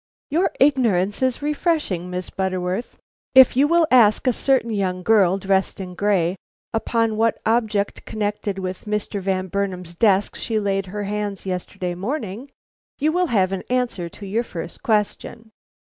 "Your 0.31 0.49
ignorance 0.59 1.21
is 1.21 1.43
refreshing, 1.43 2.09
Miss 2.09 2.31
Butterworth. 2.31 2.97
If 3.35 3.55
you 3.55 3.67
will 3.67 3.85
ask 3.91 4.25
a 4.25 4.33
certain 4.33 4.71
young 4.71 5.03
girl 5.03 5.37
dressed 5.37 5.79
in 5.79 5.93
gray, 5.93 6.37
upon 6.73 7.17
what 7.17 7.39
object 7.45 8.03
connected 8.03 8.57
with 8.57 8.85
Mr. 8.85 9.21
Van 9.21 9.45
Burnam's 9.45 9.95
desk 9.95 10.35
she 10.35 10.57
laid 10.57 10.87
her 10.87 11.03
hands 11.03 11.45
yesterday 11.45 11.93
morning, 11.93 12.49
you 12.97 13.11
will 13.11 13.27
have 13.27 13.51
an 13.51 13.61
answer 13.69 14.09
to 14.09 14.25
your 14.25 14.41
first 14.41 14.81
question. 14.81 15.51